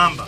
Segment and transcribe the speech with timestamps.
[0.00, 0.24] マンバ。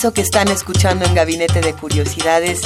[0.00, 2.62] Que están escuchando en Gabinete de Curiosidades,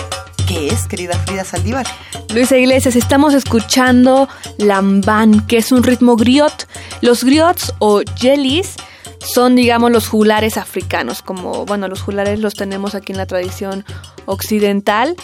[0.46, 1.84] ¿qué es, querida Frida Saldívar?
[2.32, 6.68] Luisa Iglesias, estamos escuchando lambán, que es un ritmo griot.
[7.00, 8.76] Los griots o jellies
[9.24, 13.84] son, digamos, los juglares africanos, como, bueno, los juglares los tenemos aquí en la tradición
[14.26, 15.16] occidental,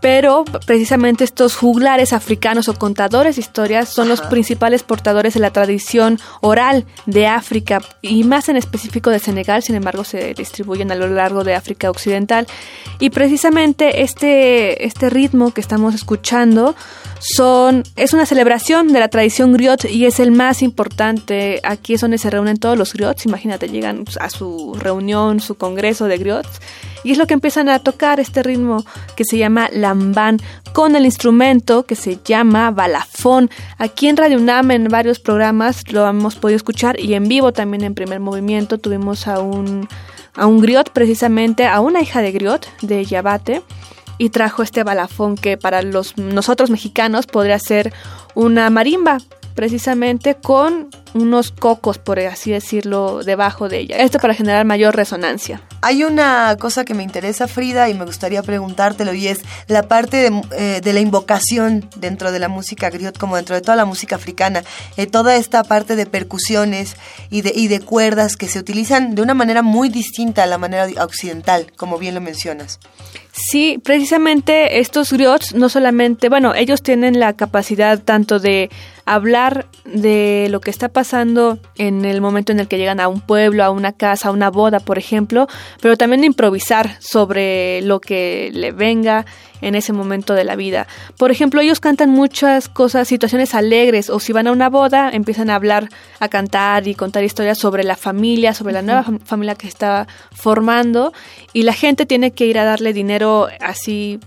[0.00, 5.50] pero precisamente estos juglares africanos o contadores de historias son los principales portadores de la
[5.50, 10.94] tradición oral de África y más en específico de Senegal, sin embargo se distribuyen a
[10.94, 12.46] lo largo de África Occidental.
[12.98, 16.74] Y precisamente este, este ritmo que estamos escuchando
[17.20, 21.60] son, es una celebración de la tradición griot y es el más importante.
[21.64, 26.06] Aquí es donde se reúnen todos los griots, imagínate, llegan a su reunión, su congreso
[26.06, 26.60] de griots
[27.04, 28.84] y es lo que empiezan a tocar este ritmo
[29.16, 30.38] que se llama lambán
[30.72, 33.50] con el instrumento que se llama balafón.
[33.76, 37.84] Aquí en Radio UNAM en varios programas lo hemos podido escuchar y en vivo también
[37.84, 39.88] en primer movimiento tuvimos a un
[40.36, 43.62] a un griot precisamente, a una hija de griot de Yabate
[44.20, 47.90] y trajo este balafón que para los nosotros mexicanos podría ser
[48.34, 49.16] una marimba
[49.54, 53.96] precisamente con unos cocos, por así decirlo, debajo de ella.
[53.98, 55.62] Esto para generar mayor resonancia.
[55.82, 60.18] Hay una cosa que me interesa, Frida, y me gustaría preguntártelo, y es la parte
[60.18, 63.84] de, eh, de la invocación dentro de la música griot, como dentro de toda la
[63.84, 64.62] música africana,
[64.96, 66.96] eh, toda esta parte de percusiones
[67.30, 70.58] y de, y de cuerdas que se utilizan de una manera muy distinta a la
[70.58, 72.78] manera occidental, como bien lo mencionas.
[73.32, 78.70] Sí, precisamente estos griots no solamente, bueno, ellos tienen la capacidad tanto de
[79.06, 80.99] hablar de lo que está pasando
[81.76, 84.50] en el momento en el que llegan a un pueblo, a una casa, a una
[84.50, 85.46] boda, por ejemplo,
[85.80, 89.24] pero también improvisar sobre lo que le venga
[89.62, 90.86] en ese momento de la vida.
[91.18, 95.50] Por ejemplo, ellos cantan muchas cosas, situaciones alegres, o si van a una boda, empiezan
[95.50, 95.88] a hablar,
[96.18, 99.68] a cantar y contar historias sobre la familia, sobre la nueva fam- familia que se
[99.68, 101.12] está formando,
[101.52, 104.18] y la gente tiene que ir a darle dinero así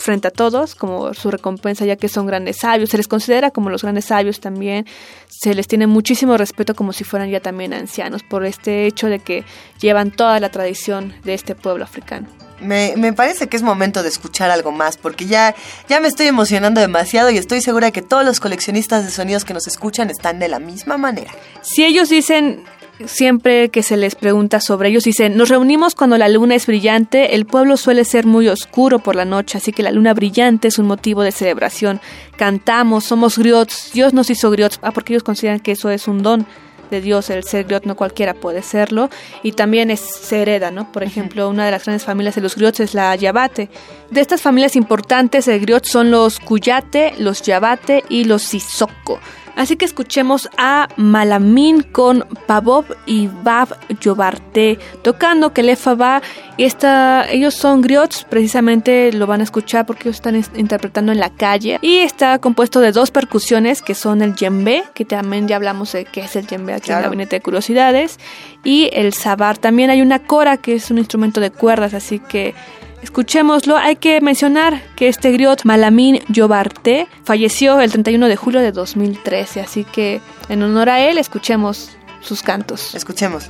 [0.00, 3.70] frente a todos como su recompensa ya que son grandes sabios, se les considera como
[3.70, 4.86] los grandes sabios también,
[5.28, 9.18] se les tiene muchísimo respeto como si fueran ya también ancianos por este hecho de
[9.18, 9.44] que
[9.80, 12.26] llevan toda la tradición de este pueblo africano.
[12.60, 15.54] Me, me parece que es momento de escuchar algo más, porque ya,
[15.88, 19.54] ya me estoy emocionando demasiado y estoy segura que todos los coleccionistas de sonidos que
[19.54, 21.30] nos escuchan están de la misma manera.
[21.62, 22.64] Si ellos dicen
[23.06, 27.34] siempre que se les pregunta sobre ellos, dicen, nos reunimos cuando la luna es brillante,
[27.34, 30.78] el pueblo suele ser muy oscuro por la noche, así que la luna brillante es
[30.78, 32.00] un motivo de celebración.
[32.36, 36.22] Cantamos, somos griots, Dios nos hizo griots, ah, porque ellos consideran que eso es un
[36.22, 36.46] don
[36.90, 39.08] de Dios, el ser griot no cualquiera puede serlo,
[39.42, 40.90] y también es, se hereda, ¿no?
[40.92, 43.70] Por ejemplo, una de las grandes familias de los griots es la Yabate.
[44.10, 49.20] De estas familias importantes de griot son los Cuyate, los Yabate y los Sissoko.
[49.60, 56.22] Así que escuchemos a Malamín con Pavob y Bab Yobarte tocando Kelefaba.
[56.56, 61.20] Esta, ellos son griots, precisamente lo van a escuchar porque ellos están es- interpretando en
[61.20, 61.78] la calle.
[61.82, 66.06] Y está compuesto de dos percusiones que son el djembe, que también ya hablamos de
[66.06, 67.04] qué es el djembe aquí en el Claro.
[67.04, 68.18] Gabinete de Curiosidades,
[68.64, 69.58] y el sabar.
[69.58, 72.54] También hay una cora que es un instrumento de cuerdas, así que
[73.02, 78.72] Escuchémoslo, hay que mencionar que este griot Malamín Yobarte falleció el 31 de julio de
[78.72, 82.94] 2013, así que en honor a él escuchemos sus cantos.
[82.94, 83.48] Escuchemos.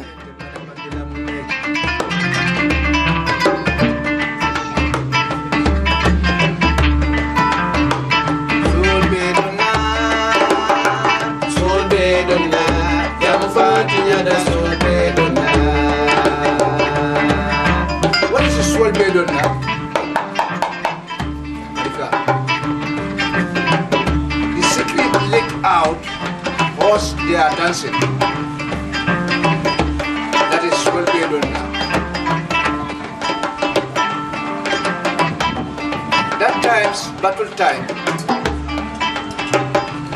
[37.60, 37.86] Time,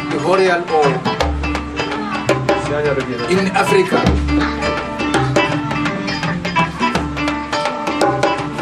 [0.09, 0.89] the Horial or
[3.29, 4.01] in Africa.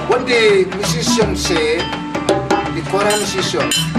[0.09, 1.79] What the musicians said,
[2.75, 3.92] the Quran musician,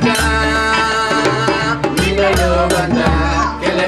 [0.00, 0.16] banda,
[1.92, 3.86] mina lo banda, que le.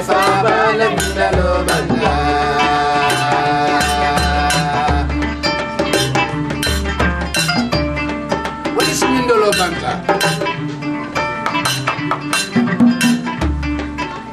[8.75, 9.91] What is mina lo?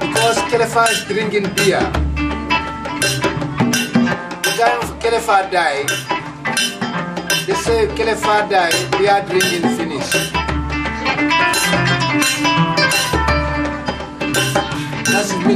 [0.00, 1.92] Because que is drinking beer.
[5.00, 5.86] Kelefa die.
[7.46, 8.70] They say Kelefa die.
[8.98, 10.29] Beer drinking finish.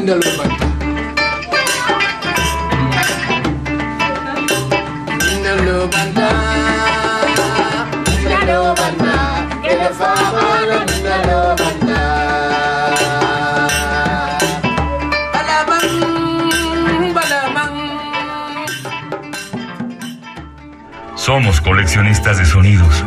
[0.04, 0.52] Balabang.
[21.16, 23.02] Somos coleccionistas de sonidos.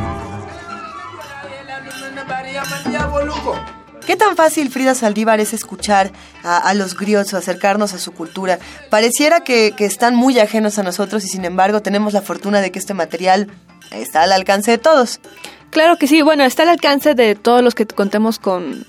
[4.08, 8.58] ¿Qué tan fácil Frida Saldívar es escuchar a, los griots o acercarnos a su cultura?
[8.90, 12.80] Pareciera que están muy ajenos a nosotros y sin embargo tenemos la fortuna de que
[12.80, 13.52] este material
[13.92, 15.20] está al alcance de todos.
[15.72, 18.86] Claro que sí, bueno, está al alcance de todos los que contemos con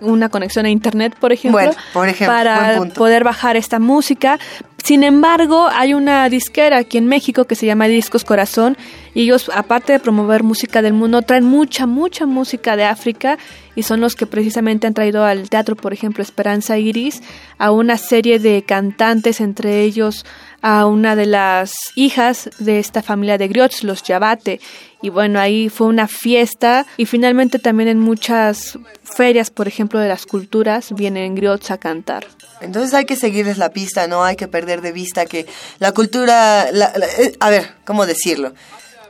[0.00, 4.38] una conexión a internet, por ejemplo, Bueno, por ejemplo, buen para poder bajar esta música.
[4.82, 8.76] Sin embargo, hay una disquera aquí en México que se llama Discos Corazón
[9.14, 13.38] y ellos, aparte de promover música del mundo, traen mucha, mucha música de África
[13.74, 17.22] y son los que precisamente han traído al teatro, por ejemplo, Esperanza Iris,
[17.58, 20.24] a una serie de cantantes, entre ellos
[20.62, 24.60] a una de las hijas de esta familia de griots, los Yabate.
[25.02, 30.08] Y bueno, ahí fue una fiesta y finalmente también en muchas ferias, por ejemplo, de
[30.08, 32.26] las culturas, vienen griots a cantar.
[32.60, 35.46] Entonces hay que seguirles la pista, no hay que perder de vista que
[35.78, 38.52] la cultura, la- eh, a ver, ¿cómo decirlo?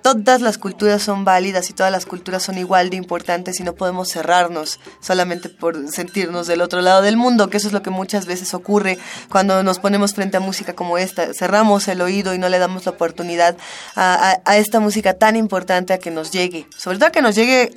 [0.02, 3.74] Todas las culturas son válidas y todas las culturas son igual de importantes y no
[3.74, 7.90] podemos cerrarnos solamente por sentirnos del otro lado del mundo, que eso es lo que
[7.90, 8.98] muchas veces ocurre
[9.30, 11.34] cuando nos ponemos frente a música como esta.
[11.34, 13.56] Cerramos el oído y no le damos la oportunidad
[13.96, 17.76] a, esta música tan importante a que nos llegue, sobre todo a que nos llegue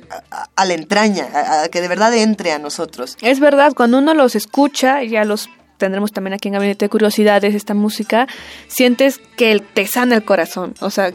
[0.56, 3.16] a, la entraña, a- que de verdad entre a nosotros.
[3.20, 7.54] Es verdad, cuando uno los escucha, ya los tendremos también aquí en Gabinete de Curiosidades
[7.54, 8.26] esta música,
[8.68, 11.12] sientes que te sana el corazón, o sea,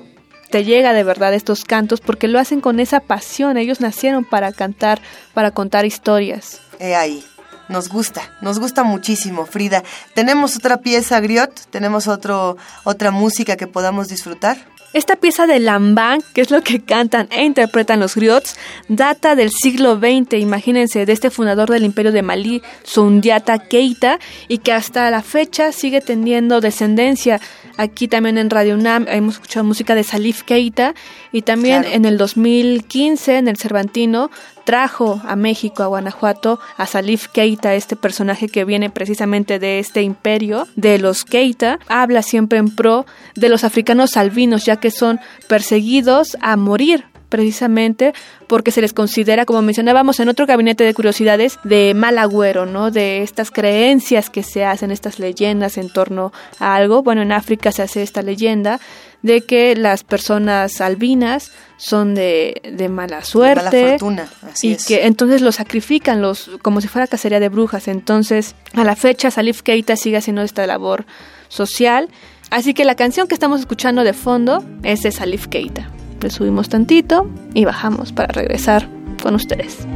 [0.49, 4.51] te llega de verdad estos cantos porque lo hacen con esa pasión, ellos nacieron para
[4.51, 5.01] cantar,
[5.33, 6.61] para contar historias.
[6.79, 7.23] He ahí.
[7.67, 9.83] Nos gusta, nos gusta muchísimo, Frida.
[10.15, 11.67] ¿Tenemos otra pieza, Griot?
[11.69, 14.57] ¿Tenemos otro, otra música que podamos disfrutar?
[14.91, 18.55] Esta pieza de Lambán, que es lo que cantan e interpretan los griots,
[18.87, 24.57] data del siglo XX, imagínense, de este fundador del imperio de Malí, Sundiata Keita, y
[24.57, 27.39] que hasta la fecha sigue teniendo descendencia.
[27.79, 30.95] Aquí también en Radio UNAM hemos escuchado música de Salif Keita,
[31.31, 31.95] y también Claro.
[31.95, 34.29] en el 2015, en el Cervantino,
[34.65, 40.01] trajo a México, a Guanajuato, a Salif Keita, este personaje que viene precisamente de este
[40.01, 43.05] imperio, de los Keita, habla siempre en pro
[43.35, 48.13] de los africanos albinos, ya que son perseguidos a morir precisamente
[48.47, 52.91] porque se les considera, como mencionábamos en otro gabinete de curiosidades, de mal agüero, ¿no?
[52.91, 57.03] De estas creencias que se hacen, estas leyendas en torno a algo.
[57.03, 58.79] Bueno, en África se hace esta leyenda
[59.21, 63.83] de que las personas albinas son de, de mala suerte.
[63.83, 64.85] mala fortuna, así y es.
[64.85, 67.87] que entonces los sacrifican los como si fuera cacería de brujas.
[67.87, 71.05] Entonces, a la fecha Salif Keita sigue haciendo esta labor
[71.49, 72.09] social.
[72.49, 75.89] Así que la canción que estamos escuchando de fondo es de Salif Keita.
[76.21, 78.87] Le subimos tantito y bajamos para regresar
[79.21, 79.87] con ustedes.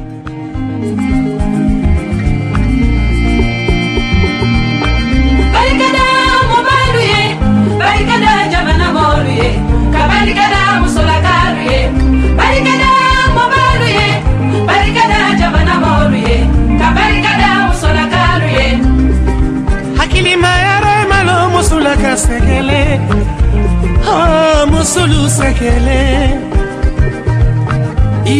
[25.38, 26.04] sekele.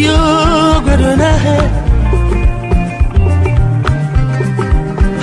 [0.04, 0.20] Yo
[0.84, 1.58] gwedonahe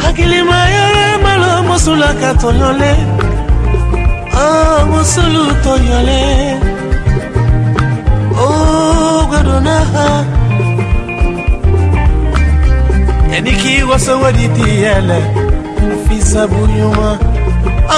[0.04, 2.94] hakili mayele malo mosulaka toyole
[4.34, 6.22] o oh, mosulu toyole
[8.38, 10.26] o oh, gwedonaha
[13.38, 15.20] eniki wasoweditiyele
[15.94, 17.20] afisa buyuma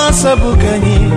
[0.08, 1.12] asabukanyi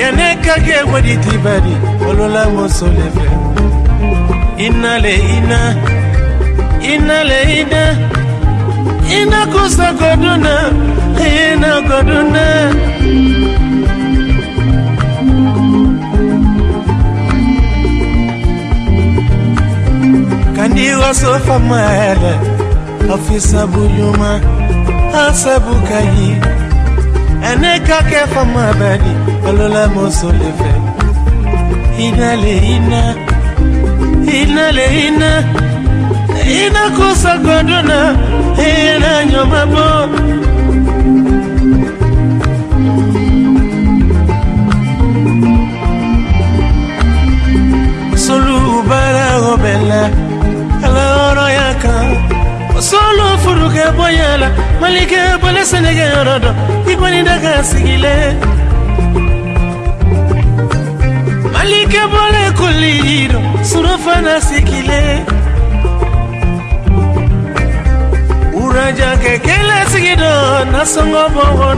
[0.00, 1.74] yanekage wediti badi
[2.08, 3.26] olola mosolefe
[4.66, 5.60] inale ina
[6.94, 7.82] inale ina
[9.18, 10.54] ina kusa koduna
[11.52, 12.46] ina koduna
[20.56, 22.34] kandiwa sofa maele
[23.14, 24.40] afisa buyuma
[25.28, 26.36] asabukayi
[27.48, 29.12] aneka kefa mabani
[29.48, 30.72] olola mosolefe
[32.06, 33.02] inale ina
[34.40, 35.30] inale ina
[36.62, 38.00] ina kosa godona
[38.68, 39.88] ina nyomabo
[48.16, 50.02] solubara obela
[50.86, 51.94] ala oro yaka
[52.90, 54.48] solo furuke boyala
[54.80, 56.50] malike boyala ne sɛnɛkɛ yɔrɔ dɔ
[56.90, 58.14] i kɔni da ka sigile.
[61.54, 62.42] Malikɛ bɔle
[68.60, 70.32] uraja kɛ kɛlɛ sigi dɔ
[70.72, 71.68] nasɔngɔ bɔgɔ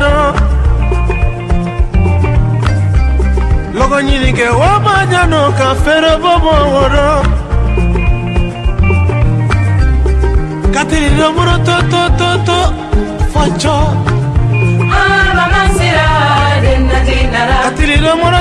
[10.75, 11.09] katiri
[11.67, 12.82] to to to to.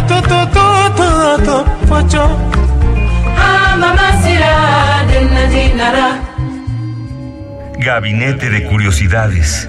[0.07, 0.65] To to to
[1.45, 1.57] to
[1.89, 2.25] fɔjɔ
[3.47, 4.53] Amamasira
[5.09, 6.07] denna dinara
[7.79, 9.67] Gabinete de Curiosidades.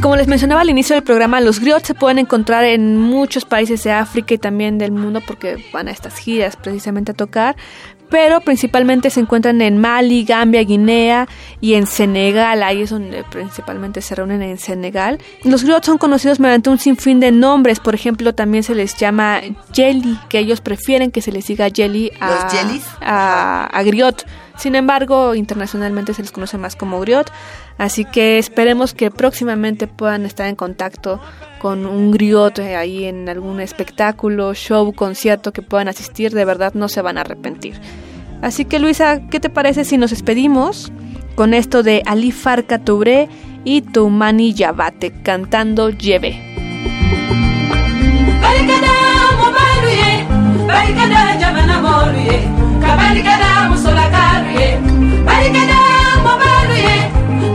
[0.00, 3.82] Como les mencionaba al inicio del programa, los griots se pueden encontrar en muchos países
[3.82, 7.56] de África y también del mundo porque van a estas giras precisamente a tocar,
[8.10, 11.28] pero principalmente se encuentran en Mali, Gambia, Guinea
[11.60, 15.18] y en Senegal, ahí es donde principalmente se reúnen en Senegal.
[15.44, 19.40] Los griots son conocidos mediante un sinfín de nombres, por ejemplo también se les llama
[19.74, 22.48] jelly, que ellos prefieren que se les diga jelly a,
[23.00, 24.26] a, a griot.
[24.56, 27.30] Sin embargo, internacionalmente se les conoce más como griot,
[27.78, 31.20] así que esperemos que próximamente puedan estar en contacto
[31.60, 36.74] con un griot eh, ahí en algún espectáculo, show, concierto que puedan asistir, de verdad
[36.74, 37.80] no se van a arrepentir.
[38.42, 40.92] Así que Luisa, ¿qué te parece si nos despedimos
[41.34, 42.80] con esto de Ali Farka
[43.64, 46.48] y Toumani Yabate cantando Lleve?
[48.40, 48.94] barikada
[49.38, 50.12] mobalu ye
[50.68, 52.38] barikada jamana molu ye
[52.82, 53.58] ka barikada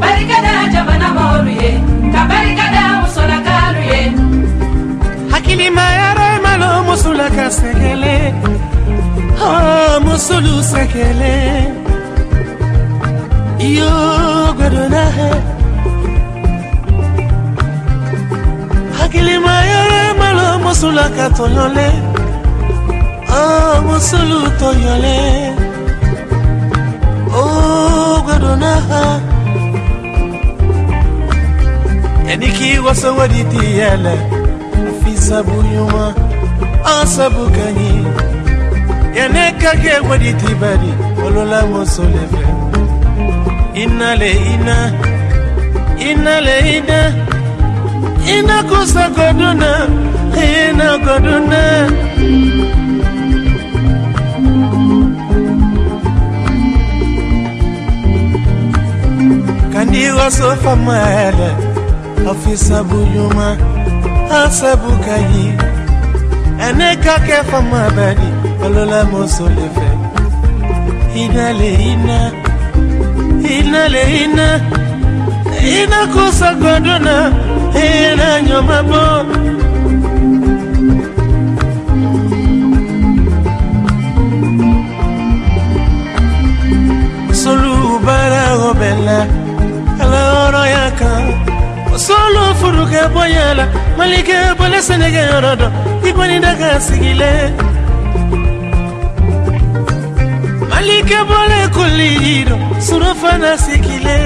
[0.03, 1.71] barikada jamana maolu ye
[2.13, 4.01] ka barikada musolakalu ye
[5.33, 8.15] hakilimayara malo musula ka sɛgɛlɛ
[9.47, 11.33] oh, musolu sɛgɛlɛ
[13.67, 13.91] iyo
[14.57, 15.29] gwadona hɛ
[18.97, 21.87] hakilimayara malo musula ka tɔɲɔlɛ
[23.39, 25.17] oh, musolu tɔɲɔlɛ
[27.41, 29.32] o oh, gwadona hɛ
[32.33, 33.43] Naniki was a wadi
[33.77, 34.15] yele
[34.89, 36.15] Afisabu yuma
[36.83, 37.89] Asabu kani
[39.17, 40.91] Yaneka ge wadi tibari
[41.25, 42.45] Olola mosolefe
[43.75, 44.77] Inale ina
[46.09, 47.13] Inale ina
[48.37, 49.87] Ina kosa koduna
[50.33, 51.89] Ina koduna.
[59.73, 61.72] Kandi wasofa maele
[62.31, 63.57] afisabu yuma
[64.43, 65.45] asabu kayi
[66.67, 68.29] ene kake fama bani
[68.65, 69.89] olola mosolefe.
[71.23, 71.69] Inale
[73.51, 74.47] ina le ina
[75.79, 77.15] ina kosa godona
[77.85, 79.03] ina nyoma bo.
[87.41, 89.19] Solu bara obela
[90.03, 91.23] ala oro ya kan
[91.97, 93.65] solo furu kɛ bonya la
[93.97, 95.67] malikɛ bɔlɛ sɛnɛkɛyɔrɔ dɔ
[96.07, 97.31] i kɔni da ka sigile
[100.69, 102.55] malikɛ bɔlɛ koliji dɔ
[103.21, 104.17] fana sigile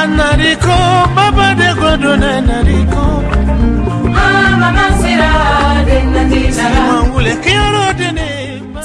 [0.00, 0.06] a
[1.14, 3.04] baba de ko donna nariko.
[4.14, 5.30] Ah, mama sera
[5.88, 8.08] de nati sara wule kiyɔrɔ de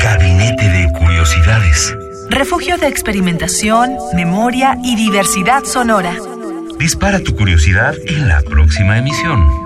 [0.00, 1.96] Gabinete de Curiosidades.
[2.30, 6.14] Refugio de experimentación, memoria y diversidad sonora.
[6.78, 9.61] Dispara tu curiosidad en la próxima emisión.